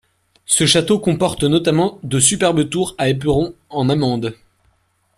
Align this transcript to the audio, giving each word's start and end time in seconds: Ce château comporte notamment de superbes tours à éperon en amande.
Ce 0.47 0.65
château 0.65 0.97
comporte 0.97 1.43
notamment 1.43 1.99
de 2.01 2.19
superbes 2.19 2.67
tours 2.67 2.95
à 2.97 3.07
éperon 3.07 3.53
en 3.69 3.87
amande. 3.87 4.35